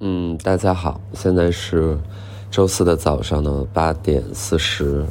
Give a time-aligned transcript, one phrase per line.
[0.00, 1.98] 嗯，大家好，现在是
[2.52, 5.04] 周四的早上的八点四十，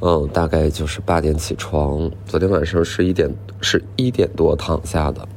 [0.00, 2.10] 嗯，大概就是八点起床。
[2.26, 5.28] 昨天晚上是一点是一点多躺下的，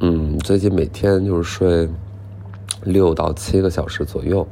[0.00, 1.86] 嗯，最近每天就是睡
[2.84, 4.48] 六到七个小时左右。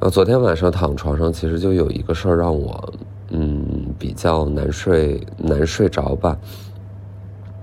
[0.00, 2.92] 呃，昨天晚上躺床上，其实就有一个事儿让我
[3.30, 6.36] 嗯比较难睡难睡着吧。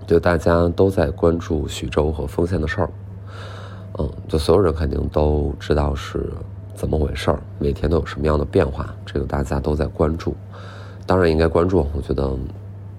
[0.07, 2.89] 就大家都在关注徐州和丰县的事儿，
[3.97, 6.29] 嗯，就所有人肯定都知道是
[6.73, 10.35] 怎么回事儿，每天都有什么样的变化，这个大家都在关注，
[11.05, 12.29] 当然应该关注，我觉得，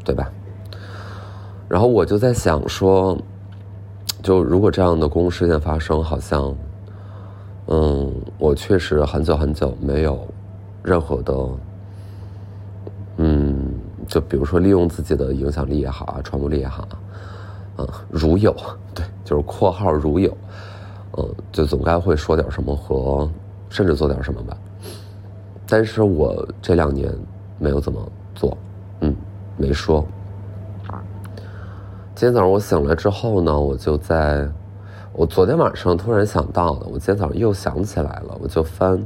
[0.05, 0.31] 对吧？
[1.69, 3.17] 然后我就在想说，
[4.23, 6.55] 就如果这样的公共事件发生，好像，
[7.67, 10.27] 嗯，我确实很久很久没有
[10.83, 11.49] 任何的，
[13.17, 13.75] 嗯。
[14.09, 16.99] 就比如说，利用自己的影响力也好啊，传播力也好啊，
[17.79, 18.55] 嗯，如有，
[18.95, 20.31] 对，就是括号如有，
[21.17, 23.29] 嗯，就总该会说点什么和
[23.69, 24.57] 甚至做点什么吧。
[25.67, 27.13] 但是我这两年
[27.59, 28.01] 没有怎么
[28.35, 28.57] 做，
[29.01, 29.15] 嗯，
[29.57, 30.07] 没说。
[32.15, 34.49] 今天早上我醒来之后呢，我就在，
[35.13, 38.99] 我昨天晚上突然想到的，我今天早上又想起来了，我就翻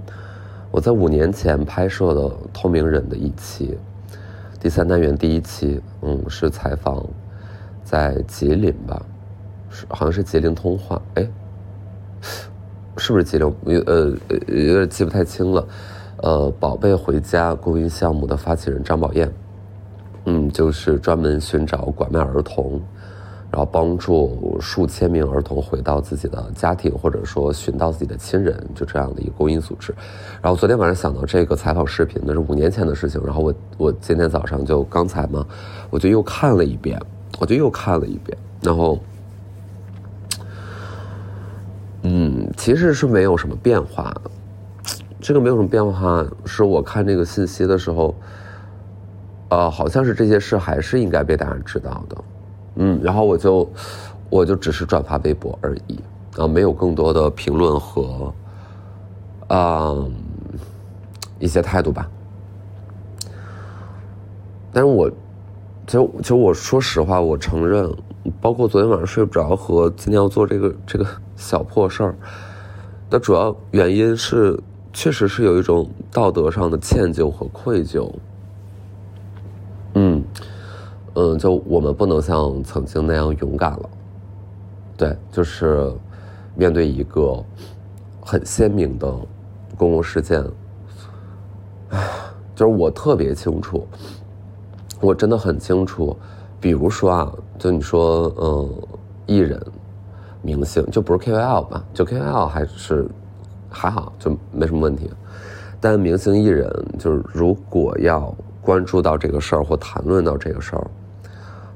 [0.70, 2.20] 我在五年前拍摄的
[2.52, 3.76] 《透明人》的一期。
[4.60, 7.04] 第三单元第一期，嗯，是采访
[7.82, 9.02] 在吉林吧，
[9.70, 11.28] 是好像是吉林通话，哎，
[12.96, 13.54] 是不是吉林？
[13.66, 14.12] 有呃
[14.48, 15.66] 有点记不太清了。
[16.18, 19.32] 呃，宝贝回家公益项目的发起人张宝燕，
[20.26, 22.80] 嗯，就是专门寻找拐卖儿童。
[23.52, 29.92] 然后帮助数千名儿童回到自己的家庭，或者说寻到自己的亲人，就这样的一个公益组织。
[30.40, 33.20] 然后昨天晚上想到这个采访视频，那是五年前的事情。
[33.24, 35.44] 然后我我今天早上就刚才嘛，
[35.90, 36.96] 我就又看了一遍，
[37.40, 38.38] 我就又看了一遍。
[38.62, 39.00] 然后，
[42.02, 44.14] 嗯，其实是没有什么变化。
[45.20, 48.14] 这个没有什么变化，是我看这个信息的时候，
[49.50, 52.16] 呃，好像是这些事还是应该被大家知道的。
[52.76, 53.70] 嗯，然后我就，
[54.30, 56.00] 我就只是转发微博而已，
[56.38, 58.32] 啊，没有更多的评论和，
[59.48, 59.94] 啊，
[61.38, 62.08] 一些态度吧。
[64.72, 65.10] 但是我，
[65.86, 67.94] 其实其实我说实话，我承认，
[68.40, 72.14] 包括昨天晚上睡不着和今天要做这个这个小破事儿，
[73.10, 74.58] 的主要原因是，
[74.92, 78.10] 确实是有一种道德上的歉疚和愧疚。
[79.94, 80.24] 嗯。
[81.14, 83.90] 嗯，就我们不能像曾经那样勇敢了，
[84.96, 85.92] 对，就是
[86.54, 87.44] 面对一个
[88.24, 89.12] 很鲜明的
[89.76, 90.40] 公共事件，
[91.88, 92.08] 唉，
[92.54, 93.84] 就是我特别清楚，
[95.00, 96.16] 我真的很清楚，
[96.60, 98.70] 比如说啊，就你说，嗯，
[99.26, 99.60] 艺人、
[100.42, 101.84] 明星，就不是 KOL 吧？
[101.92, 103.06] 就 KOL 还是
[103.68, 105.10] 还好，就没什么问题，
[105.80, 110.86] 但明星艺人，就是如果要关注到这个事儿或谈论到这个事儿。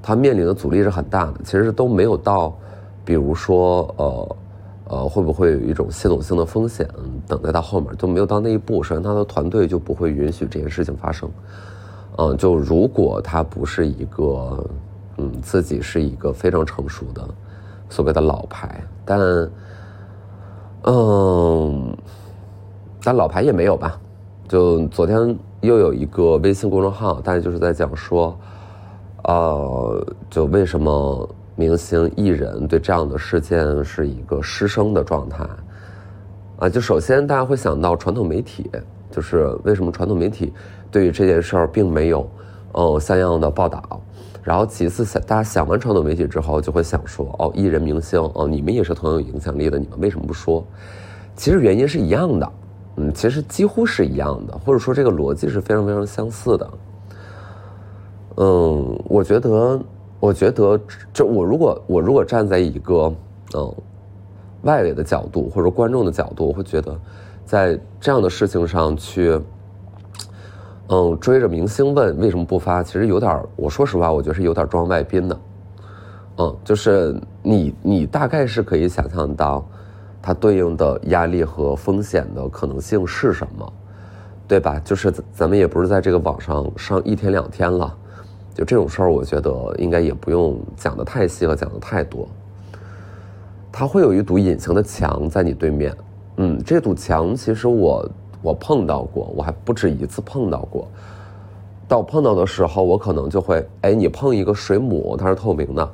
[0.07, 2.55] 他面临的阻力是很大的，其实都没有到，
[3.07, 4.37] 比如说，呃，
[4.91, 6.87] 呃，会不会有一种系统性的风险
[7.27, 11.27] 等待到后面都没有到那一步，首先他的团队就不会允许这件事情发生。
[12.19, 14.63] 嗯，就如果他不是一个，
[15.17, 17.27] 嗯，自己是一个非常成熟的
[17.89, 19.19] 所谓的老牌，但，
[20.85, 21.97] 嗯，
[23.03, 24.01] 但老牌也没有吧？
[24.49, 28.37] 就昨天又有一个微信公众号，大家就是在讲说。
[29.27, 35.47] 呃，就为什么明星艺人对这样的事件是一个失声的状态？
[36.59, 38.71] 啊，就首先大家会想到传统媒体，
[39.11, 40.53] 就是为什么传统媒体
[40.91, 42.29] 对于这件事儿并没有
[42.75, 43.83] 呃像样的报道？
[44.43, 50.63] 然后其次想大家想完传统媒体之后，就会想说，哦，艺人明星，哦，你们也是同样有影响力的，你们为什么不说？
[51.35, 52.53] 其实原因是一样的，
[52.97, 56.71] 嗯，其实几乎是一样的，或者说这个逻辑是非常非常相似的。
[58.37, 59.81] 嗯，我觉得，
[60.21, 60.79] 我觉得，
[61.13, 63.11] 就我如果我如果站在一个
[63.57, 63.75] 嗯
[64.63, 66.95] 外围的角度或者观众的角度，我会觉得，
[67.47, 69.41] 在这样的事情上去，
[70.89, 75.41] 嗯，追着明星问为什么不发，其实有点，我说实话，我觉得是有点装外宾的。
[76.39, 79.67] 嗯，就是你你大概是可以想象到，
[80.21, 83.73] 它对应的压力和风险的可能性是什么，
[84.47, 84.79] 对吧？
[84.85, 87.97] 就是咱们也不是在这个网上上一天两天了。
[88.53, 92.29] 就这种事儿，我觉得应该也不用讲的太细和讲的太多。
[93.73, 95.97] 它会有一堵隐形的墙在你对面，
[96.37, 98.09] 嗯，这堵墙其实我
[98.45, 100.87] 我碰到过，我还不止一次碰到过。
[101.89, 105.91] 到碰到的时候，我可能就会，哎，你碰一个水母，它是透明的，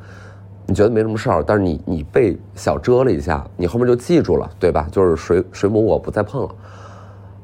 [0.67, 4.89] 你觉得没什么事儿，但是你你被小遮了一下，你后面就记住了，对吧？
[4.91, 6.55] 就是水水母我不再碰了。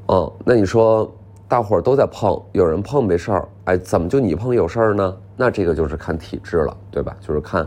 [0.09, 1.09] 嗯，那你说
[1.47, 5.17] 大伙儿都在碰，有人碰没事儿，哎，怎么就你碰有事儿呢？
[5.37, 7.15] 那这个就是看体质了，对吧？
[7.21, 7.65] 就是看，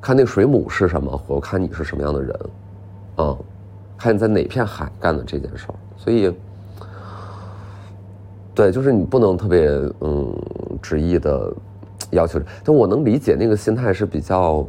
[0.00, 2.40] 看那水母是什么，或看你是什么样的人，
[3.14, 3.36] 啊，
[3.96, 5.74] 看你在哪片海干的这件事儿。
[5.96, 6.34] 所以，
[8.54, 9.68] 对，就是你不能特别
[10.00, 10.34] 嗯
[10.80, 11.52] 执意的
[12.10, 14.66] 要求，但我能理解那个心态是比较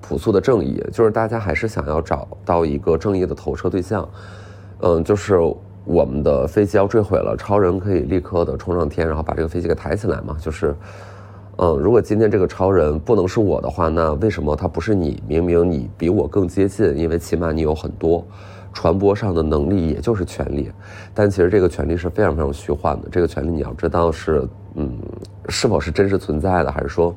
[0.00, 4.08] 朴素的正义，就是大家还是想要找到一个正义的投射对象，
[4.80, 5.38] 嗯，就是。
[5.86, 10.34] 我们的飞机要坠毁了，超人可以立刻的冲上天，然后把这个飞机给抬起来嘛？
[10.40, 10.74] 就是，
[11.58, 15.22] 嗯，如果今天这个超人不能是我的话，那为什么他不是你？
[15.28, 18.26] 明明你比我更接近，因为起码你有很多
[18.74, 20.70] 传播上的能力，也就是权利。
[21.14, 23.08] 但其实这个权利是非常非常虚幻的。
[23.10, 24.98] 这个权利你要知道是，嗯，
[25.48, 27.14] 是否是真实存在的，还是说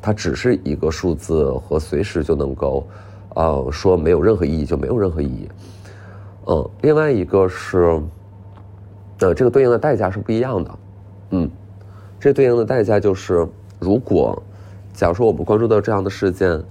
[0.00, 2.86] 它只是一个数字和随时就能够，
[3.34, 5.48] 呃，说没有任何意义就没有任何意义。
[6.46, 8.00] 嗯，另外一个是，
[9.18, 10.78] 呃，这个对应的代价是不一样的。
[11.32, 11.50] 嗯，
[12.18, 13.46] 这对应的代价就是，
[13.78, 14.40] 如果，
[14.94, 16.62] 假如说我们关注到这样的事件，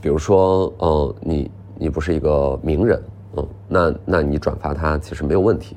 [0.00, 3.00] 比如说，嗯，你你不是一个名人，
[3.36, 5.76] 嗯，那那你转发它其实没有问题，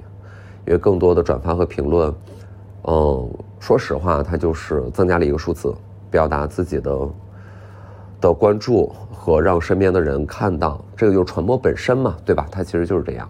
[0.65, 2.13] 因为更多的转发和评论，
[2.83, 3.29] 嗯，
[3.59, 5.73] 说实话，它就是增加了一个数字，
[6.09, 7.09] 表达自己的。
[8.21, 12.47] 的关注和让身边的人看到，这个就是传播本身嘛，对吧？
[12.49, 13.29] 它其实就是这样。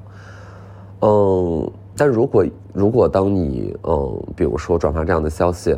[0.99, 5.75] 嗯，但如果如果当你嗯，比如说转发这样的消息，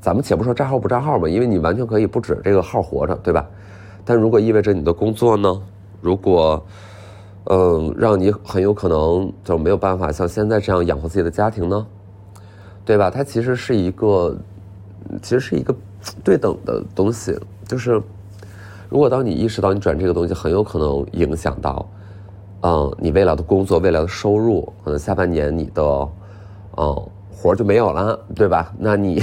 [0.00, 3.46] 咱们且不说账号不账号嘛，因为你完全可以不止这个号活着，对吧？
[4.04, 5.62] 但如果意味着你的工作呢？
[6.00, 6.60] 如果
[7.46, 11.86] 嗯，让你很有可能就没有办法像现在这样养活自己的家庭呢？
[12.84, 13.10] 对吧？
[13.10, 14.36] 它其实是一个，
[15.20, 15.74] 其实是一个
[16.22, 18.00] 对等的东西，就是。
[18.88, 21.84] 如果当你意识到你转这个东西很有可能影响到，
[22.60, 25.82] 嗯，你未来的工作、未来的收入，可能下半年你的，
[26.76, 28.72] 嗯，活就没有了，对吧？
[28.78, 29.20] 那你，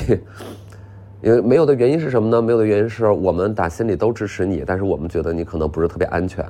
[1.22, 2.42] 因为没有的原因是什么呢？
[2.42, 6.46] 没有的原因是我们打心里都支持你，但是我们觉得你可能不是特别安全，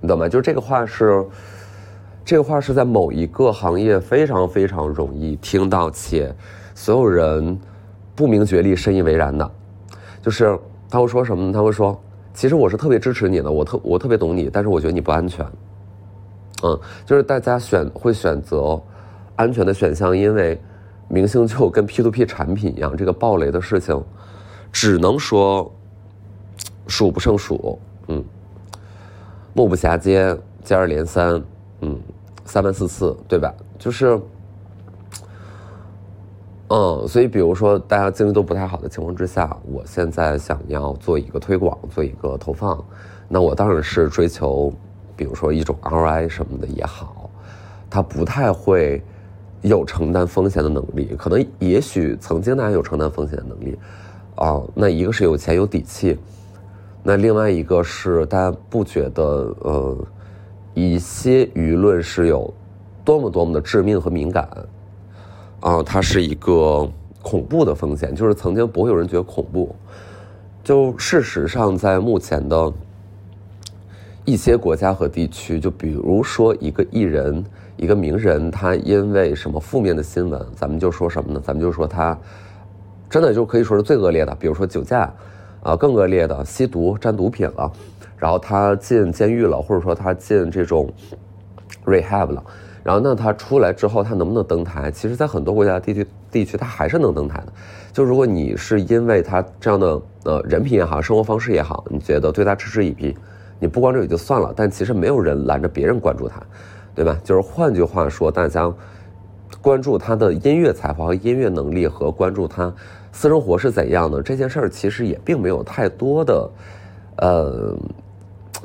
[0.00, 0.28] 你懂吗？
[0.28, 1.24] 就是这个话是，
[2.24, 6.34] 这个话是在某一个行业非常非常容易听到，且
[6.74, 7.58] 所有人
[8.14, 9.50] 不明觉厉、深以为然的，
[10.22, 10.58] 就是
[10.88, 11.52] 他会说什么呢？
[11.52, 12.00] 他会说。
[12.34, 15.44] 其实我是特别支持你的，我特我特别懂你，但是我觉得你不安全。
[16.62, 18.80] 嗯，就是大家选会选择
[19.34, 20.56] 安全的选项，因为
[21.08, 24.00] 明星就跟 P to P 产品一样，这个暴雷的事情
[24.70, 25.68] 只能说
[26.86, 27.76] 数不胜数。
[28.06, 28.24] 嗯，
[29.58, 31.42] 目不暇接，接二连三，
[31.80, 31.98] 嗯，
[32.44, 33.52] 三番四次，对吧？
[33.76, 34.20] 就是。
[36.70, 42.84] 嗯，所以比如说大家经济都不太好的情况之下，我现在想要做一个推广，做一个投放，
[43.26, 44.70] 那我当然是追求，
[45.16, 47.30] 比如说一种 ROI 什么的也好，
[47.88, 49.02] 他不太会
[49.62, 53.78] 有承担风险的能力，可能也许曾经大家有承担风险的能力，
[54.34, 56.18] 啊，那一个是有钱有底气，
[57.08, 59.22] 那另外一个是大家不觉得
[59.60, 59.96] 呃，
[60.74, 62.52] 一些舆论是有
[63.02, 64.46] 多么多么的致命和敏感。
[65.60, 66.86] 啊，它是一个
[67.22, 69.74] 恐怖的风险，就是曾经不会有人觉得恐怖。
[70.62, 72.70] 就事实上，在目前的
[74.26, 77.42] 一些国家和地区，就比如说一个艺人、
[77.78, 81.40] 一个名人，他因为什么负面的新闻，咱们就说什么呢？
[81.42, 82.18] 咱们就说他
[83.08, 85.10] 真的就可以说是最恶劣的，比如说酒驾，
[85.68, 87.70] 啊，更恶劣的吸毒、沾毒品了，
[88.16, 90.90] 然后他进监狱了，或者说他进这种
[91.84, 92.42] rehab 了。
[92.82, 94.90] 然后，那他出来之后，他能不能登台？
[94.90, 97.52] 其实，在很多国家地区地区，他还是能登台的。
[97.92, 103.14] 就如果你是因为他这样的呃人品也好，生活方式也好，你觉得对他嗤之以鼻，
[103.60, 104.50] 你不关注也就算了。
[104.56, 106.40] 但其实没有人拦着别人关注他，
[106.94, 107.14] 对吧？
[107.22, 108.72] 就是换句话说，大家
[109.60, 112.72] 关注他的音乐才华和音乐能力，和关注他
[113.12, 116.50] 私生活是怎样的这件事儿，其实也并没有太多的
[117.16, 117.76] 呃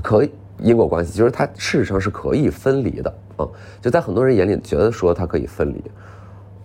[0.02, 1.18] 可以因果关系。
[1.18, 3.14] 就是它事实上是可以分离的。
[3.36, 3.48] 啊，
[3.82, 5.84] 就在很多人眼里觉得说它可以分离，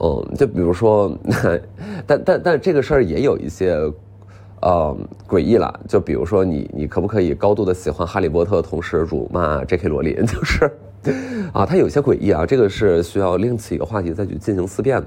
[0.01, 1.11] 嗯，就比如说，
[2.07, 3.73] 但但但这个事儿也有一些，
[4.61, 4.95] 呃，
[5.27, 5.81] 诡异了。
[5.89, 9.89] 就比如说你你可不可以高度的喜欢哈利波特，同时辱骂 J.K.
[9.89, 10.15] 罗琳？
[10.29, 10.71] 就是，
[11.55, 12.45] 啊，它有些诡异啊。
[12.45, 15.07] 这个是需要另起一个话题再去进行思辨的。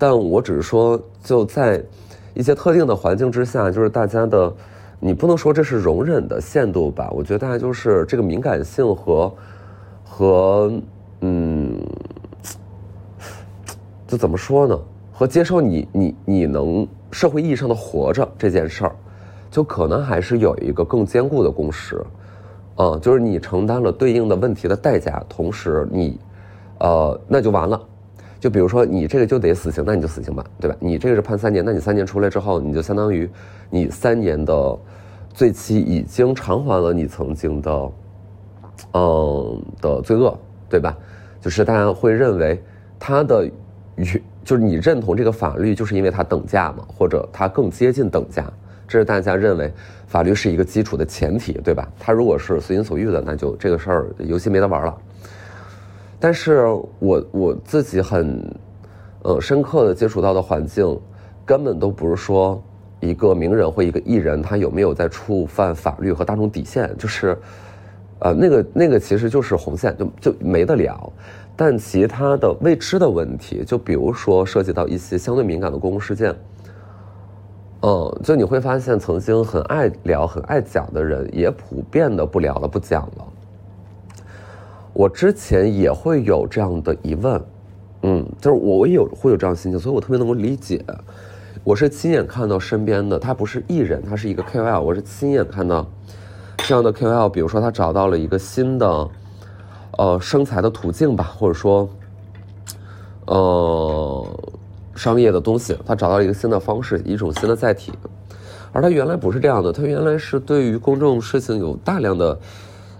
[0.00, 1.80] 但我只是说，就在
[2.34, 4.52] 一些特定的环境之下，就是大家的，
[4.98, 7.08] 你不能说这是容忍的限度吧？
[7.12, 9.32] 我觉得大家就是这个敏感性和。
[10.12, 10.72] 和
[11.20, 11.80] 嗯，
[14.08, 14.76] 就怎么说呢？
[15.12, 18.96] 和接受你你你能社会意义上的活着这件事儿，
[19.52, 22.04] 就可能还是有一个更坚固的共识，
[22.76, 26.18] 嗯，就是你承担了对应的问题的代价，同时你，
[26.80, 27.80] 呃，那就完了。
[28.40, 30.74] 就比如说你这个就得死刑，那你就死刑吧，对吧？
[30.80, 33.28] 你这个是判三年，那你三年出来之后，你就相当于
[33.68, 34.78] 你三年的
[35.34, 37.92] 罪期已经偿还了你曾经的，
[38.94, 40.36] 嗯的罪恶，
[40.68, 40.96] 对吧？
[41.40, 42.60] 就是大家会认为
[42.98, 43.44] 他的
[43.96, 48.50] 与就是你认同这个法律，就是因为它等价嘛，或者它更接近等价，
[48.88, 49.70] 这是大家认为
[50.06, 51.86] 法律是一个基础的前提，对吧？
[51.98, 54.98] 他如果是随心所欲的，那就这个事儿游戏没得玩了。
[56.20, 56.66] 但是
[56.98, 58.54] 我我自己很，
[59.22, 61.00] 呃，深刻的接触到的环境，
[61.46, 62.62] 根本都不是说
[63.00, 67.36] 一个名人或一个艺人他有没有在触犯法律和大众底线，就是，
[68.18, 71.10] 呃，那个那个其实就是红线，就就没得了。
[71.56, 76.34] 但其他的未知的问题，就比如说涉及到一些相对敏感的公共事件，
[77.80, 83.26] 嗯，就你会发现，曾经很爱聊、很爱讲的人，也普遍的不聊了、不讲了。
[84.92, 87.40] 我之前也会有这样的疑问，
[88.02, 90.84] 嗯，就是我也有会有这样心情，所以我特别能够理解。
[91.62, 95.86] 我是亲眼看到身边的，他不是艺人，他是一个 KOL，我是亲眼看到
[96.58, 99.08] 这样的 KOL，比如说他找到了一个新的
[99.96, 101.88] 呃生财的途径吧，或者说
[103.26, 104.26] 呃
[104.96, 107.92] 商业的东西，他找到了一个新的方式，一种新的载体，
[108.72, 112.36] 而他原来不是这样的，他原来是对于公众事情有大量的。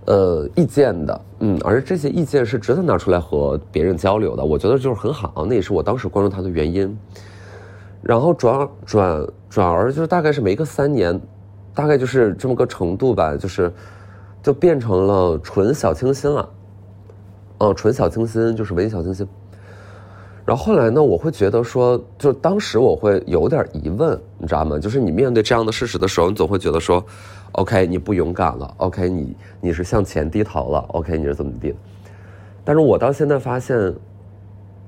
[0.07, 6.99] 呃，意见的，嗯，而这些意见是值得拿出来和别人交流的，我觉得就是很好，那也是我当时关注他的原因。
[8.02, 11.21] 然后转转转而就是大概是没个三年，
[11.75, 13.71] 大概就是这么个程度吧，就是
[14.42, 16.49] 就变成了纯小清新了，
[17.59, 19.28] 哦，纯小清新就是文艺小清新。
[20.47, 24.78] 然后后来呢，我会觉得说，就当时我会有点疑问，你知道吗？
[24.78, 27.04] 就是你面对这样的事实的时候，你总会觉得说。
[27.52, 28.75] OK，你不勇敢了。
[28.78, 30.78] OK，你你是向前低头了。
[30.88, 31.75] OK，你是怎么地？
[32.64, 33.92] 但是我到现在发现，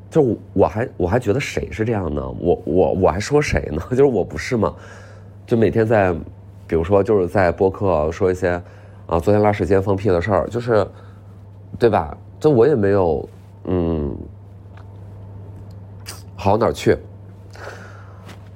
[0.09, 2.23] 就我还我还觉得谁是这样呢？
[2.39, 3.83] 我我我还说谁呢？
[3.91, 4.73] 就是我不是吗？
[5.47, 6.13] 就每天在，
[6.67, 8.51] 比如说就是在播客说一些
[9.07, 10.87] 啊，昨天拉屎今天放屁的事儿，就是
[11.79, 12.17] 对吧？
[12.39, 13.29] 就我也没有
[13.65, 14.17] 嗯
[16.37, 16.97] 好哪儿去。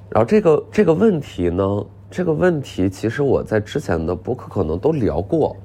[0.09, 1.63] 然后这个这个问题呢？
[2.09, 5.55] 这个问题其实我在之前的博客可能都聊过，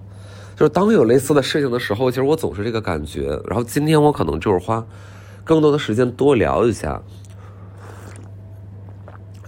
[0.57, 3.41] 就是当有类似的事情的时候，其实我总是这个感觉。
[3.47, 4.85] 然后今天我可能就是花
[5.45, 7.01] 更多的时间多聊一下。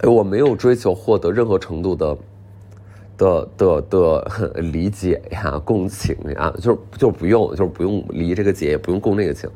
[0.01, 2.17] 哎，我没有追求获得任何程度的
[3.17, 9.49] 的的的理解呀、共情呀，就是就不用，就是不用离这个解，也不用共这个情，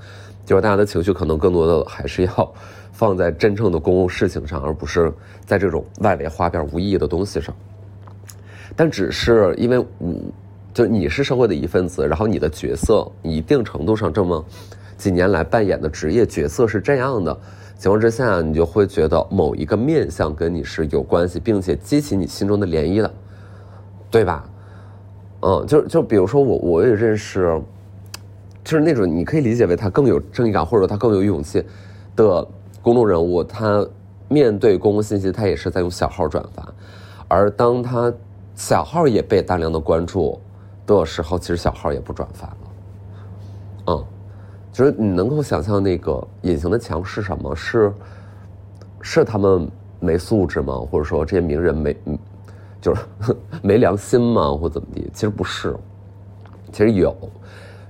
[0.46, 2.54] 就是大家的情绪可能更多的还是要。
[3.00, 5.10] 放在真正的公共事情上，而不是
[5.46, 7.56] 在这种外围花边无意义的东西上。
[8.76, 10.14] 但只是因为我，
[10.74, 14.44] 就你是社会的一份子，然后你的角色一定程度上这么
[14.98, 17.34] 几年来扮演的职业角色是这样的
[17.78, 23.10] 情况之下，你就会觉得某一个面相跟你是有关系，并且激起你心中的涟漪的，
[24.12, 24.44] 对吧？
[25.40, 27.58] 嗯，就就比如说我，我也认识，
[28.62, 31.64] 就是那种你可以理解为他更有正义感，或者他更有勇气
[32.18, 32.46] 的。
[32.90, 33.88] 公众人物，他
[34.28, 36.68] 面对公共信息，他也是在用小号转发，
[37.28, 38.12] 而当他
[38.56, 40.42] 小号也被大量的关注
[40.88, 42.58] 的时候，其实小号也不转发了。
[43.90, 44.06] 嗯，
[44.72, 47.56] 就是你能够想象那个隐形的墙是什么？
[47.56, 47.94] 是
[49.02, 49.70] 是他们
[50.00, 50.74] 没素质吗？
[50.90, 51.96] 或者说这些名人没
[52.82, 53.02] 就是
[53.62, 54.52] 没良心吗？
[54.52, 55.08] 或怎么地？
[55.14, 55.78] 其实不是，
[56.72, 57.16] 其实有，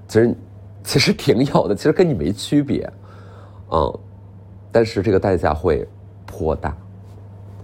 [0.10, 0.36] 其实
[0.84, 2.92] 其实挺有的，其实跟你没区别，
[3.72, 4.00] 嗯。
[4.72, 5.88] 但是这个代价会
[6.28, 6.78] 颇大，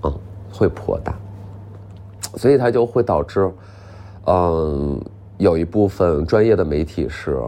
[0.04, 0.14] 嗯，
[0.52, 1.14] 会颇大，
[2.36, 3.52] 所以它就会导致，
[4.26, 5.00] 嗯，
[5.38, 7.40] 有一部分专业的媒体是，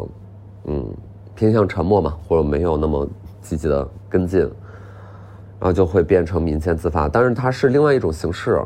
[0.65, 0.85] 嗯，
[1.33, 3.07] 偏向沉默嘛，或者没有那么
[3.41, 4.51] 积极的跟进，然
[5.61, 7.09] 后就会变成民间自发。
[7.09, 8.61] 但是它是另外一种形式，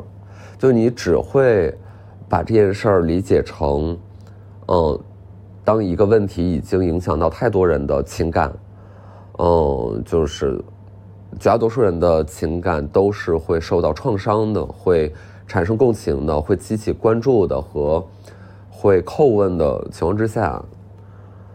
[0.57, 1.73] 就你只会
[2.27, 3.97] 把这件事儿理解成，
[4.67, 4.99] 嗯，
[5.63, 8.53] 当一个问题已经影响到太多人的情感，
[9.37, 10.61] 嗯，就是。
[11.39, 15.11] 绝大多数人的情感都是会受到创伤的，会
[15.47, 18.05] 产生共情的，会激起关注的和
[18.69, 20.61] 会叩问的情况之下，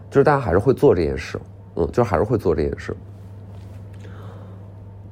[0.09, 1.39] 就是大家还是会做这件事，
[1.75, 2.95] 嗯，就还是会做这件事。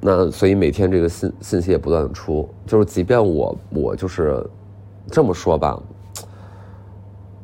[0.00, 4.44] 那所以每天这个信信息也不断的出，就是即便我我就是
[5.10, 5.80] 这么说吧，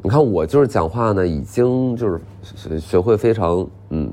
[0.02, 4.12] 你看我就是讲话呢，已经就是学会非常嗯。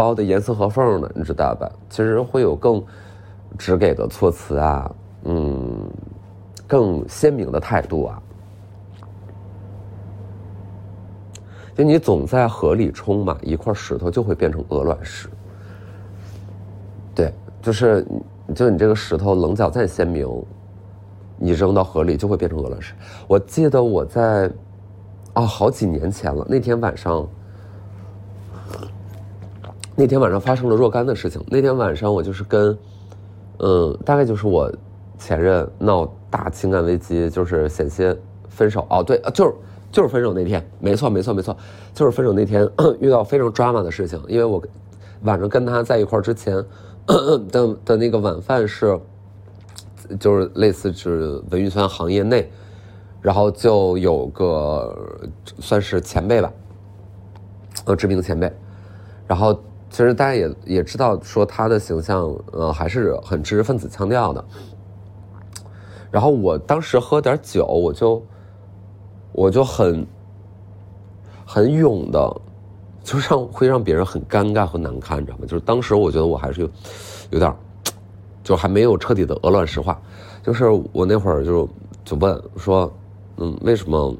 [0.00, 1.70] 包的严丝合缝的，你知道吧？
[1.90, 2.82] 其实会有更
[3.58, 4.90] 直给的措辞啊，
[5.24, 5.90] 嗯，
[6.66, 8.22] 更鲜明的态度啊。
[11.74, 15.28] 就你总在河里冲嘛，一块石头就会变成鹅卵石。
[17.14, 17.30] 对，
[17.60, 18.02] 就是，
[18.54, 20.26] 就你这个石头棱角再鲜明，
[21.36, 22.94] 你扔到河里就会变成鹅卵石。
[23.28, 24.50] 我记得我在，
[25.34, 26.46] 哦，好几年前了。
[26.48, 27.28] 那天晚上，
[29.96, 31.42] 那天晚上发生了若干的事情。
[31.48, 32.76] 那天晚上我就是跟，
[33.58, 34.70] 嗯，大概就是我
[35.18, 38.16] 前任闹大情感危机，就是险些
[38.48, 38.86] 分手。
[38.90, 39.54] 哦，对，就是。
[39.92, 41.56] 就是分手那天，没错没错没错，
[41.92, 42.64] 就是分手那天
[43.00, 44.22] 遇到非常 drama 的事情。
[44.28, 44.62] 因为我
[45.22, 46.64] 晚上跟他在一块之前
[47.50, 48.96] 的的那个晚饭是，
[50.20, 52.48] 就是类似是文娱圈行业内，
[53.20, 54.96] 然后就有个
[55.58, 56.52] 算是前辈吧，
[57.86, 58.48] 呃，知名前辈。
[59.26, 64.42] 然后其实大家也也知道，说他的形象呃还是很知识分子腔调的。
[66.10, 68.22] 然后我当时喝点酒，我就。
[69.32, 70.04] 我就很
[71.46, 72.40] 很勇的，
[73.04, 75.46] 就让会让别人很尴尬和难看，你知道吗？
[75.46, 76.70] 就是当时我觉得我还是有
[77.30, 77.54] 有点，
[78.42, 80.02] 就还没有彻底的鹅卵石化。
[80.42, 81.66] 就是我那会儿就
[82.04, 82.92] 就问说，
[83.36, 84.16] 嗯，为什么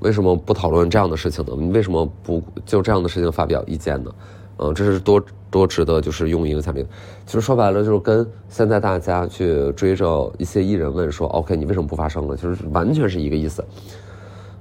[0.00, 1.54] 为什么不讨论这样的事情呢？
[1.56, 4.12] 你为什么不就这样的事情发表意见呢？
[4.62, 6.86] 嗯，这是多多值得就是用一个产品。
[7.24, 12.36] 其实说白了，就是跟现在大家去追着一些艺人问说，OK，你为什么不发声了？
[12.36, 13.64] 就是完全是一个意思。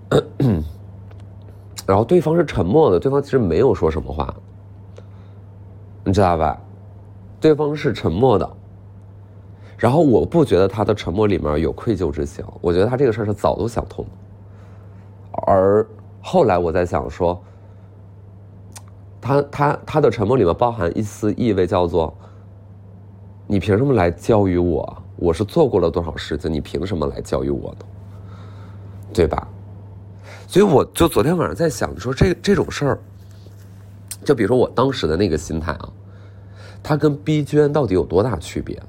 [1.85, 4.33] 然后对方是沉默的，对方其实没有说什么话，
[6.03, 6.57] 你知道吧？
[7.41, 8.49] 对方是沉默的。
[9.77, 14.05] 然后我不觉得他的沉默里面有愧疚之情，我觉得他这个事儿是早都想通。
[15.47, 15.85] 而
[16.21, 17.41] 后来我在想说，
[19.21, 22.13] 他他他的沉默里面包含一丝意味，叫做
[23.47, 25.03] 你凭什么来教育我？
[25.17, 27.85] 我是做过了多少事情，你凭什么来教育我呢？
[29.13, 29.47] 对吧？
[30.47, 32.99] 所以我就昨天晚上在想，说这这种事儿，
[34.23, 35.89] 就比如说我当时的那个心态啊，
[36.81, 38.81] 它跟逼捐到底有多大区别？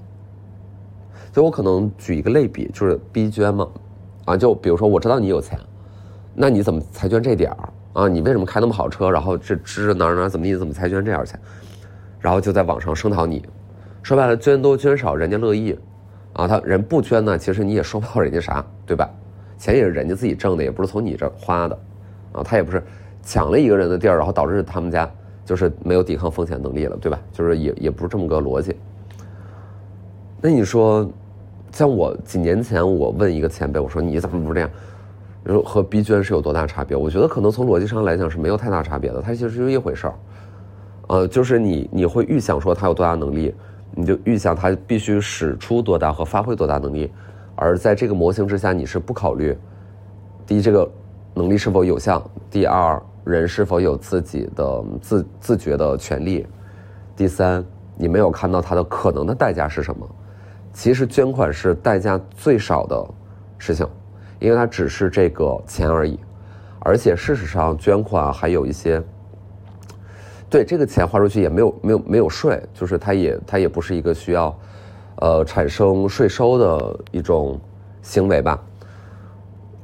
[1.32, 3.68] 所以我可能举一个类比，就是逼捐嘛，
[4.24, 5.58] 啊，就比如说我知道你有钱，
[6.34, 7.68] 那你怎么才捐这点儿
[8.00, 8.08] 啊？
[8.08, 9.10] 你为什么开那么好车？
[9.10, 11.38] 然后这支哪哪怎么你怎么才捐这点钱？
[12.18, 13.44] 然后就在网上声讨你，
[14.02, 15.78] 说白了捐多捐少人家乐意，
[16.34, 19.08] 啊，他人不捐呢，其实你也说不到人家啥，对吧？
[19.58, 21.78] 钱也是人家自己挣的，也不是从你这花的，
[22.32, 22.82] 啊，他也不是
[23.22, 25.10] 抢了一个人的地儿，然后导致他们家
[25.44, 27.18] 就是没有抵抗风险能力了，对吧？
[27.32, 28.76] 就是也也不是这么个逻辑。
[30.40, 31.10] 那你说，
[31.72, 34.70] 像我几年前我问一个前辈，我说你怎么不是这样？
[35.46, 36.96] 说和逼捐是有多大差别？
[36.96, 40.14] 我觉得可能从逻辑上来讲是没有太大差别的，它其实是一回事儿。
[41.08, 43.54] 呃，就是你你会预想说他有多大能力，
[43.92, 47.10] 你就预想他必须使出多大和发挥多大能力。
[47.56, 49.56] 而在这个模型之下，你是不考虑
[50.46, 50.88] 第一这个
[51.34, 56.46] 能力是否有效，第二人是否有自己的自自觉的权利，
[57.16, 57.64] 第三
[57.96, 60.08] 你没有看到他的可能的代价是什么。
[60.72, 63.04] 其实捐款是代价最少的
[63.58, 63.86] 事情，
[64.40, 66.18] 因为它只是这个钱而已。
[66.80, 69.00] 而且事实上，捐款还有一些
[70.48, 74.52] 对这个钱花出去也没有没有没有税，就是它也它也不是一个需要。
[75.16, 77.60] 呃，产生税收的一种
[78.00, 78.58] 行为吧，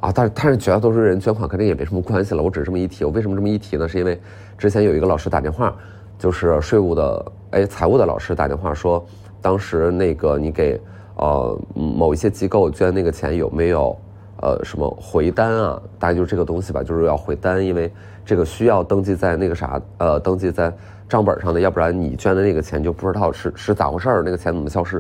[0.01, 2.43] 啊，但是但是绝大多数人捐款肯定也没什么关系了。
[2.43, 3.87] 我只是这么一提，我为什么这么一提呢？
[3.87, 4.19] 是因为
[4.57, 5.77] 之前有一个老师打电话，
[6.19, 9.05] 就是税务的哎财务的老师打电话说，
[9.43, 10.81] 当时那个你给
[11.17, 13.95] 呃某一些机构捐那个钱有没有
[14.43, 15.83] 呃什么回单啊？
[15.99, 17.93] 大概就是这个东西吧，就是要回单，因为
[18.25, 20.73] 这个需要登记在那个啥呃登记在。
[21.09, 24.99] 账本上的，要不然你捐的那个钱就不知道是是咋回事儿，那个钱怎么消失？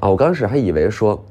[0.00, 1.24] 啊，我刚开始还以为说，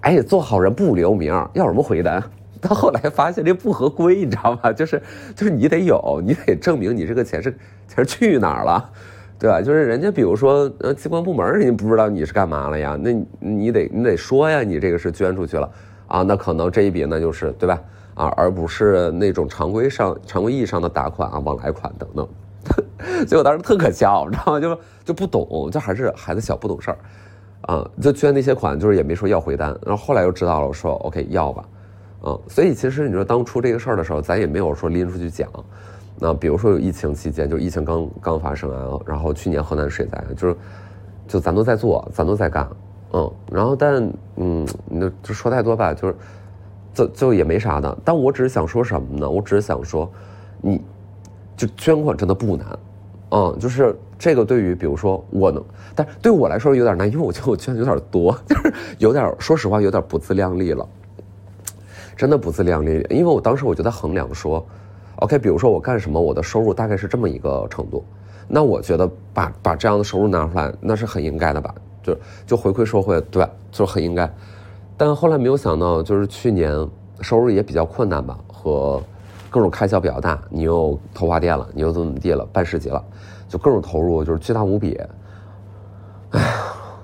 [0.00, 2.24] 哎，做好人不留名，要什么回单？
[2.58, 4.72] 到后来发现这不合规，你知道吧？
[4.72, 5.02] 就是
[5.36, 7.54] 就是你得有，你得证明你这个钱是
[7.86, 8.90] 钱去哪儿了，
[9.38, 9.60] 对吧？
[9.60, 12.98] 就是人家比如说呃机关部门，人家不知道你是干嘛了呀？
[12.98, 15.70] 那你得你得说呀，你这个是捐出去了
[16.08, 17.80] 啊，那可能这一笔呢就是对吧？
[18.14, 22.28] 啊，而不是那种常规上常规意义上的打款啊、往来款等等。
[23.28, 24.60] 所以我当时特可笑，你知道吗？
[24.60, 26.98] 就就不懂，就还是孩子小不懂事儿，
[27.62, 29.68] 啊，就捐那些款，就是也没说要回单。
[29.86, 31.64] 然后后来又知道了，我说 OK 要吧，
[32.22, 35.48] 啊，所以其实你说当初这个事儿的时候，咱也没有说拎出去讲。
[36.18, 40.56] 那比如说有疫情期间，就疫情刚刚发生啊，然后去年河南水灾，就是
[41.28, 42.68] 就咱都在做，咱都在干，
[43.12, 46.14] 嗯，然后但嗯，你就说太多吧，就是
[46.94, 47.98] 就就也没啥的。
[48.04, 49.28] 但我只是想说什么呢？
[49.28, 50.10] 我只是想说，
[50.60, 50.80] 你。
[51.58, 52.78] 就捐款真的不难，
[53.32, 55.60] 嗯，就是这个对于比如说我能，
[55.92, 60.88] 但对我来说有点难，因为我觉得我捐的有点多， 就是有点说实话有点不自量力了，
[62.16, 63.04] 真的不自量力。
[63.10, 64.64] 因为我当时我就在衡量说
[65.16, 68.04] ，OK，比如说我干什么，我的收入大概是这么一个程度，
[68.46, 71.74] 那我觉得把把这样的收入拿出来，那是很应该的吧？
[72.08, 74.30] 就就回馈社会，对，就很应该。
[74.96, 76.72] 但后来没有想到，就是去年
[77.20, 79.02] 收入也比较困难吧，和。
[79.50, 83.02] 各种开销比较大，你又投花店了，你又怎么怎么地了，办市集了，
[83.48, 84.94] 就各种投入就是巨大无比，
[86.32, 86.44] 哎呀，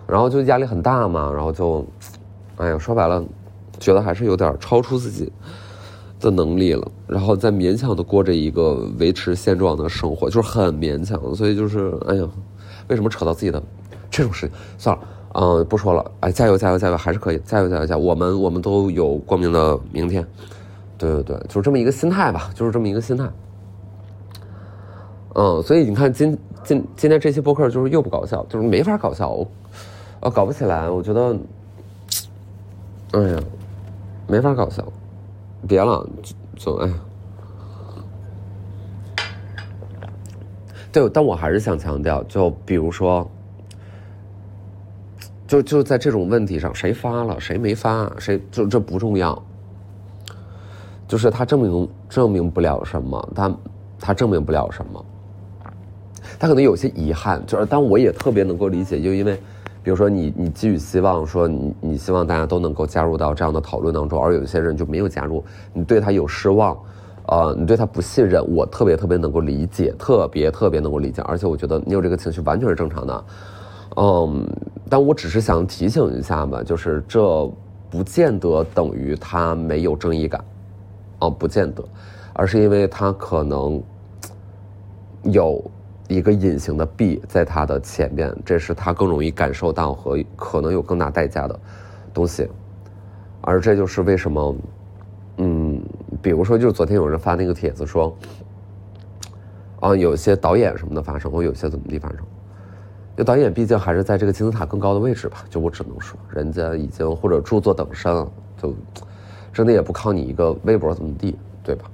[0.07, 1.83] 然后就压力很大嘛，然后就，
[2.57, 3.25] 哎呀，说白了，
[3.81, 5.33] 觉得还是有点超出自己
[6.21, 12.29] 的能力了，然后再勉强的过着一个维持现状的生活，就是很勉强，所以就是，哎呀，
[12.89, 13.63] 为什么扯到自己的
[14.15, 14.57] 这种事情？
[14.79, 20.25] 算了，嗯，不说了，哎，加油加油加油，还是可以，加油加油加油，我们我们都有光明的明天。
[20.97, 23.29] 对对对，就是这么一个心态吧，就是这么一个心态。
[25.35, 29.29] 嗯，所以你看，今今今天这期播客就是又不搞笑，就是没法搞笑，
[30.21, 30.89] 我，搞不起来。
[30.89, 31.37] 我觉得，
[33.11, 33.41] 哎呀，
[34.29, 34.87] 没法搞笑，
[35.67, 36.09] 别了，
[36.57, 36.89] 就哎。
[40.93, 43.29] 对，但我还是想强调，就比如说，
[45.47, 49.41] 就就在这种问题上，谁发了，谁没发，谁就这不重要。
[51.07, 53.57] 就是他证明证明不了什么，他
[54.01, 55.05] 他证明不了什么，
[56.39, 57.45] 他可能有些遗憾。
[57.47, 59.37] 就是，但我也特别能够理解，就因为，
[59.83, 66.75] 比如说你你寄予希望，说你你希望大家都能够加入到这样的讨论当中，而有些人就没有加入，你对他有失望，
[67.27, 73.25] 呃，你对他不信任，我特别特别能够理解，特别特别能够理解，而且我觉得你有这个情绪完全是正常的，
[73.97, 74.47] 嗯，
[74.89, 77.47] 但我只是想提醒一下吧，就是这
[77.91, 80.45] 不见得等于他没有正义感。
[81.21, 81.83] 哦，不见得，
[82.33, 83.81] 而是因为他可能
[85.23, 85.65] 有
[86.09, 91.59] 一个隐形的弊在他的前面，这是他更容易感受到和可能有更大代价的
[92.13, 92.49] 东西，
[93.41, 94.57] 而这就是为什么，
[95.39, 95.81] 嗯，
[96.21, 98.15] 比如说，就是昨天有人发那个帖子说，
[99.81, 102.19] 啊，有些导演什么的发生，或有些怎么地发生，
[103.17, 108.27] 就导演毕竟还是在这个金字塔更高的位置吧，就我只能说，人家已经或者著作等身，
[108.61, 108.75] 就。
[109.53, 111.85] 真的也不靠你一个微博怎么地，对吧？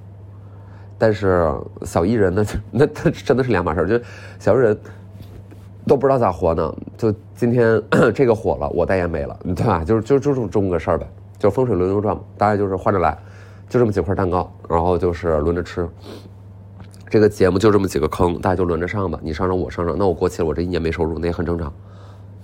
[0.96, 1.52] 但是
[1.82, 4.02] 小艺人 那那那真的是两码事儿，就
[4.38, 4.74] 小艺人
[5.86, 6.74] 都不知道咋活呢。
[6.96, 7.78] 就今天
[8.14, 9.84] 这个火了，我代言没了，对吧？
[9.84, 11.06] 就是就就这么个事儿呗，
[11.38, 13.14] 就风水轮流转嘛，大概就是换着来，
[13.68, 15.86] 就这么几块蛋糕，然后就是轮着吃。
[17.10, 21.70] 这个节目就这么几个坑，大家就轮着上吧，你上上我上上，那我过期了，我这一年没收入，那也很正常，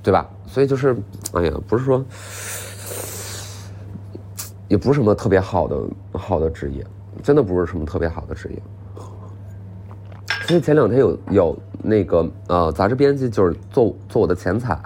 [0.02, 0.28] 对吧？
[0.46, 0.94] 所以就是，
[1.32, 2.04] 哎呀，不是说。
[4.68, 5.80] 也不是什么特别好的
[6.12, 6.84] 好的职业，
[7.22, 8.60] 真的不是什么特别好的职业。
[10.42, 14.76] 所以前两天有有那个呃杂志编辑就是做做我的前采，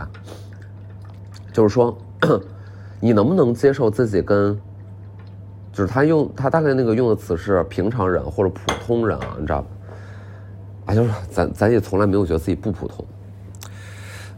[1.51, 1.97] 就是说
[3.01, 4.55] 你能不能接受自己跟，
[5.72, 9.68] 就是他用他大概那个用的词是平常人或者普通人啊，你知道吧？
[10.87, 13.04] 啊，就是咱咱也从来没有觉得自己不普通，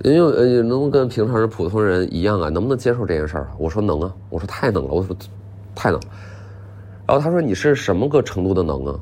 [0.03, 2.49] 因为呃能不能跟平常人普通人一样啊？
[2.49, 3.49] 能不能接受这件事儿？
[3.59, 5.17] 我说能啊，我说太能了，我说。
[5.75, 5.99] 太能，
[7.07, 8.95] 然后他说你是什么个程度的能啊？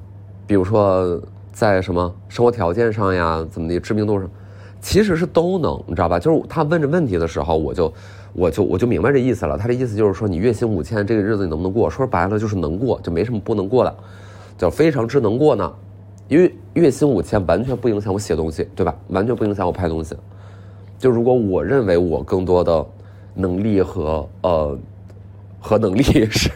[0.47, 1.21] 比如说
[1.53, 4.31] 在什么生活条件上呀，怎么的知名度上，
[4.81, 6.17] 其实是都能，你知道吧？
[6.17, 7.93] 就是他问这问题的时候，我就
[8.33, 9.59] 我就我就明白这意思了。
[9.59, 11.89] 他的意思就是说，你月薪五千，这个日子你能不能过？
[11.91, 13.95] 说白了就是能过，就没什么不能过的，
[14.57, 15.73] 叫非常之能过呢。
[16.29, 18.95] 因为月薪五千完全不影响我写东西，对吧？
[19.09, 20.17] 完全不影响我拍东西。
[20.99, 22.87] 就如果我认为我更多的
[23.35, 24.79] 能力和呃。
[25.63, 26.51] 和能力 是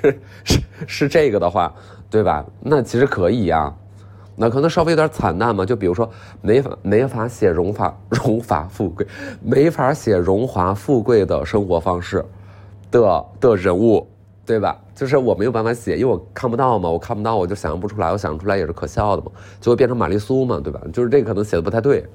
[0.45, 1.71] 是是这个的话，
[2.09, 2.43] 对吧？
[2.63, 3.71] 那其实可以呀，
[4.37, 5.65] 那可能稍微有点惨淡嘛。
[5.65, 9.07] 就比如说，没法没法写荣华荣华富贵，
[9.43, 12.25] 没法写荣华富贵的生活方式
[12.91, 14.07] 的的人物，
[14.47, 14.81] 对吧？
[14.95, 20.81] 就是我没有办法写，因为我看不到嘛，我看不到，我就想象不出来，我想出来也是可笑的嘛，就会变成玛丽苏嘛，对吧？
[20.93, 22.07] 就是这个可能写的不太对，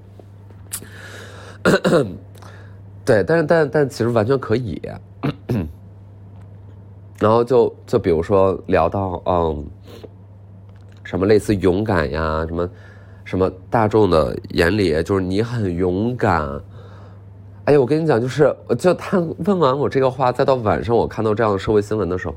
[3.04, 4.82] 对，但是但但其实完全可以。
[7.20, 9.68] 然后就就比如说聊到嗯，
[11.10, 12.70] 什么类似勇敢呀，什么
[13.26, 16.48] 什么大众的眼里就是你很勇敢。
[17.64, 22.36] 哎呀，我跟你讲，就是就他问完我这个话，再到晚上我看到这样的社会新闻的时候，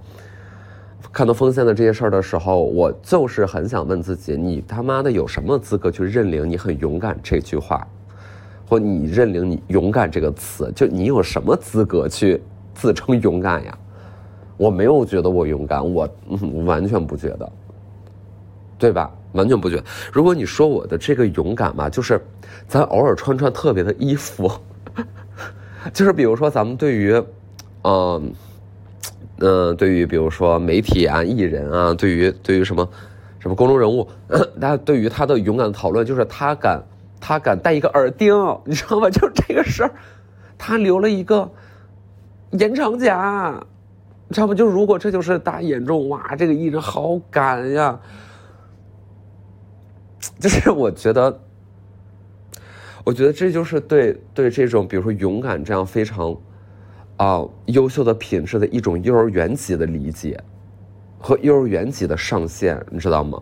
[1.12, 7.86] 看到丰县的这些事儿的时候，我就是很想问自己：你他妈的有什么资格去认领你很勇敢这句话，
[8.66, 10.72] 或你认领你勇敢这个词？
[10.74, 13.78] 就你有什么资格去自称勇敢呀？
[14.56, 16.08] 我没有觉得我勇敢，我
[16.64, 17.52] 完全不觉得，
[18.82, 19.08] 对吧？
[19.30, 19.84] 完全不觉得。
[20.12, 22.20] 如果你说我的这个勇敢吧，就是
[22.66, 24.50] 咱偶尔穿穿特别的衣服，
[25.94, 27.14] 就是比如说咱们对于，
[27.84, 28.32] 嗯，
[29.38, 32.88] 嗯，对于比如说媒体啊、艺人啊，对于对于什么
[33.38, 34.08] 什么公众人物，
[34.58, 36.82] 大家对于他的勇敢的讨论，就是他敢
[37.20, 39.08] 他敢戴一个耳钉，你知道吗？
[39.08, 39.92] 就这个事儿，
[40.58, 41.48] 他留了一个
[42.50, 43.64] 延长甲。
[44.26, 44.54] 你知道吗？
[44.56, 48.00] 就如果这就是大家眼中哇，这个艺人好敢呀！
[50.42, 51.40] 就是 我觉得，
[53.04, 56.36] 我觉得这就是对对这种比如说勇敢这样非常
[57.16, 60.42] 啊优秀的品质的一种幼儿园级的理解
[61.20, 63.40] 和幼儿园级的上限，你知道吗？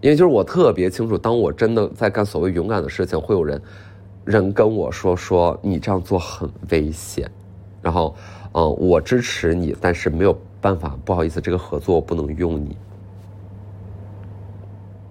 [0.00, 3.60] 因为就是我特别清楚，当我真的在干所谓勇敢的事情，会有人
[4.24, 7.30] 人跟我说说你这样做很危险，
[7.82, 8.16] 然后。
[8.52, 12.76] 嗯，我支持你，但是没有办法，不好意思，这个合作不能用你。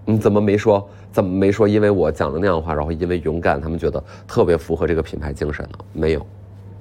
[0.10, 0.90] 你怎么没说？
[1.12, 1.68] 怎么没说？
[1.68, 5.78] 因为我讲的那样的话，然后因为勇敢，他们觉得特别符合这个品牌精神呢？
[5.94, 6.26] 没有，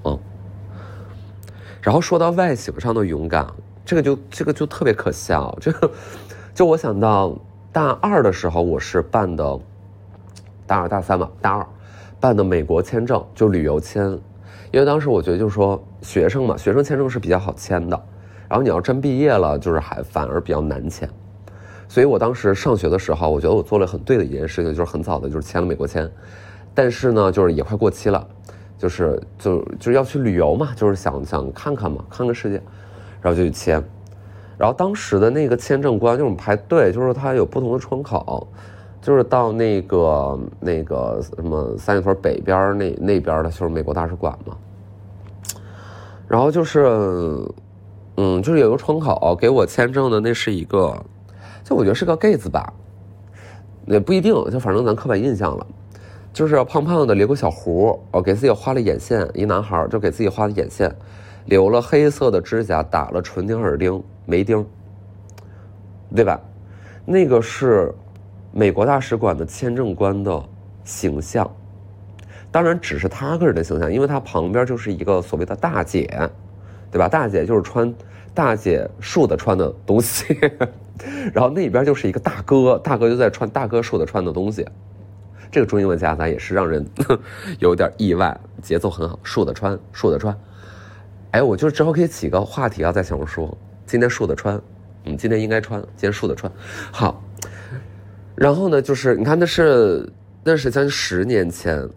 [0.05, 0.19] 嗯。
[1.83, 3.47] 然后说到外形上的勇敢，
[3.85, 5.55] 这个就这个就特别可笑。
[5.61, 5.91] 这个，
[6.55, 7.37] 就我想到
[7.71, 9.61] 大二的时候，我是办的，
[10.67, 11.67] 大二大三吧，大二
[12.19, 14.11] 办的美国签证，就旅游签。
[14.71, 18.03] 因为当时我觉得就是说学生嘛，学生签证是比较好签的，
[18.49, 21.09] 然后你要真毕业了，就是还反而比较难签，
[21.89, 26.09] 所以我当时上学的时候，我觉得我做了很对的一件事情，就是很早的就是签了美国签，
[26.75, 28.25] 但是呢，就是也快过期了，
[28.77, 32.63] 就是就就要去旅游嘛，就是想想看看嘛，看看世界，
[33.21, 33.83] 然后就去签，
[34.57, 38.47] 然后当时的那个签证官就是我们排队，就是他有不同的窗口。
[39.01, 44.57] 就是到那个那个什么三里屯北边那那边的，就是美国大使馆嘛。
[46.27, 46.85] 然后就是，
[48.17, 51.01] 嗯，就是有个窗口给我签证的，那是一个，
[51.69, 52.73] 就我觉得是个 gay 子吧，
[53.85, 55.67] 也不一定，就反正咱刻板印象了，
[56.33, 60.91] 就是胖胖的留个小胡，哦，给自己画了眼线，一男孩就给自己画的眼线，
[61.45, 64.65] 留了黑色的指甲，打了纯钉耳钉，没钉，
[66.15, 66.41] 对吧？
[67.05, 67.95] 那个是。
[68.51, 70.43] 美国大使馆的签证官的
[70.83, 71.49] 形象，
[72.51, 76.09] 当然只是他个人的形象，因为他旁边就是一个所谓的大姐，
[76.91, 77.07] 对吧？
[77.07, 77.95] 大姐就是穿
[78.33, 80.35] 大姐竖的穿的东西，
[81.33, 84.67] 然后那边就是一个大哥，大哥就在穿大哥竖的穿的东西。
[85.51, 86.87] 这个中英文夹杂也是让人
[87.59, 90.39] 有点意外，节奏很好，竖的穿，竖的穿。
[91.31, 93.57] 哎，我就之后可以起个话题啊，在小红书，
[93.87, 94.61] 今天竖的穿，
[95.05, 96.53] 嗯，今天应该穿，今天竖的穿，
[96.91, 97.23] 好。
[98.35, 100.07] 然后呢，就是你看，那是
[100.45, 101.89] 那是将近十年前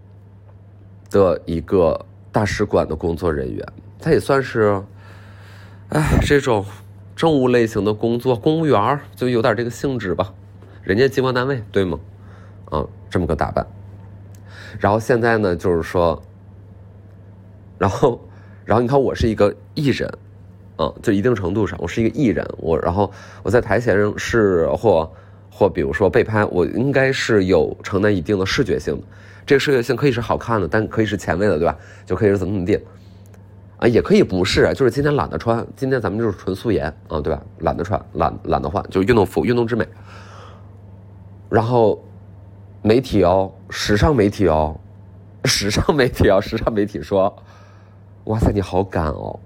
[1.09, 1.99] 的一个
[2.31, 3.65] 大使馆的工作人员，
[3.99, 4.81] 他也算是，
[5.89, 6.65] 哎，这种
[7.21, 10.33] 政务类型的工作，公务员就有点这个性质吧，
[10.81, 11.99] 人家机关单位对吗？
[12.71, 13.63] 啊，这么个打扮。
[14.79, 16.19] 然后现在呢，就是说，
[17.77, 18.19] 然后，
[18.65, 20.11] 然后你看，我是一个艺人，
[20.79, 23.11] 嗯，就一定程度上，我是一个艺人，我然后
[23.43, 25.07] 我在台前是或。
[25.53, 29.03] 或比如说被拍，我应该是有承担一定的视觉性的，
[29.45, 31.77] 这个视觉性可以是好看的，但可以是前卫的，对吧？
[32.03, 32.79] 就可以是怎么怎么地，
[33.81, 37.41] 啊，也可以不是，就是今天懒得穿，今天咱们就是纯素颜啊，对吧？
[37.59, 39.87] 懒得穿，懒懒得换，就运动服，运动之美。
[41.49, 41.99] 然后，
[42.83, 44.79] 媒体哦，时尚媒体哦，
[45.45, 47.35] 时尚媒体哦，时尚媒体说，
[48.25, 49.39] 哇塞，你好敢哦，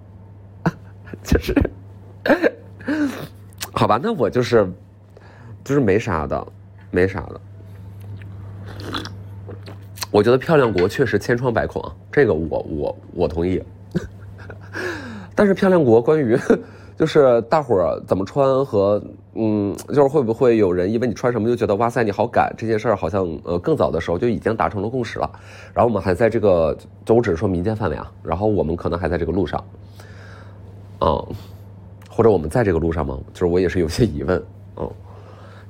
[1.24, 1.56] 就是，
[3.72, 4.70] 好吧，那我就是。
[5.64, 6.48] 就是没啥的，
[6.92, 7.42] 没啥的。
[10.12, 13.60] 我觉得漂亮国确实千疮百孔，这个我我我同意。
[15.36, 16.40] 但是漂亮国关于
[16.98, 25.30] 就是大伙儿怎么穿和嗯，就是会不会有人因为你穿什么就觉得哇塞你好赶这件事儿，好像呃更早的时候就已经达成了共识了。
[25.74, 28.10] 然后我们还在这个，就我只是说民间范围啊。
[28.24, 29.62] 然后我们可能还在这个路上，
[31.02, 31.28] 嗯，
[32.10, 33.20] 或者我们在这个路上吗？
[33.34, 34.42] 就是我也是有些疑问，
[34.78, 34.90] 嗯。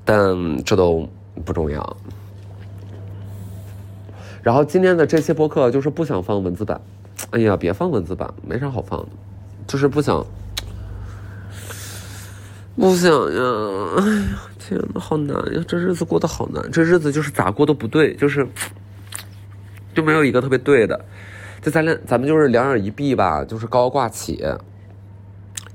[0.07, 1.03] 但这都
[1.43, 1.97] 不重要。
[4.43, 6.79] 然后今天的这些播客就是不想放文字版，
[7.31, 9.07] 哎呀，别放文字版，没啥好放的，
[9.67, 10.25] 就是不想，
[12.75, 13.41] 不想呀！
[13.97, 15.63] 哎呀，天呐，好难呀！
[15.67, 18.47] 这日子过得好难，这日子就是咋过都不对，就是
[19.93, 21.03] 就没有一个特别对的。
[21.61, 24.43] 就咱俩，咱们就是两眼一闭吧，就是高高挂起。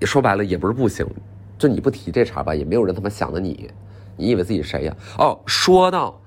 [0.00, 1.06] 也说白了也不是不行，
[1.58, 3.70] 就你不提这茬吧，也没有人他妈想的你。
[4.16, 4.96] 你以为自己谁呀？
[5.18, 6.20] 哦，说到，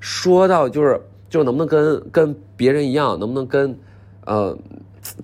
[0.00, 3.78] 说到就是就能不能跟跟别人一样，能不能跟，
[4.24, 4.56] 呃，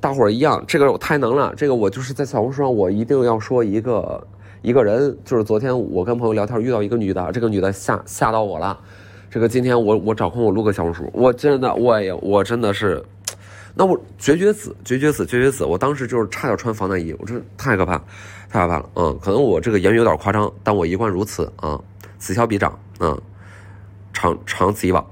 [0.01, 0.63] 大伙儿一样？
[0.67, 1.55] 这个我太能了。
[1.57, 4.27] 这个我就是在小红书上，我一定要说一个
[4.63, 8.79] 一个人，就是昨天我跟朋友聊天遇到一个女的，这个女的吓吓到我了。
[9.31, 13.03] 这个今天我我找空我录个小红书，我真的我也我真的是，
[13.75, 17.97] 那我绝绝子绝绝子绝绝子，我当时就是差点穿防弹衣，我真的太可怕，
[18.51, 18.89] 太可怕了。
[18.95, 21.81] 嗯，可能我这个言语有点夸张，但我一贯如此啊，
[22.19, 23.19] 此消彼长，嗯，
[24.13, 25.05] 长长此以往。